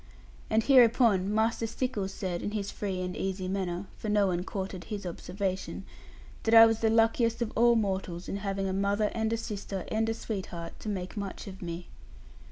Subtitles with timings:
[0.49, 4.85] And hereupon Master Stickles said, in his free and easy manner (for no one courted
[4.85, 5.85] his observation),
[6.41, 9.85] that I was the luckiest of all mortals in having a mother, and a sister,
[9.89, 11.87] and a sweetheart, to make much of me.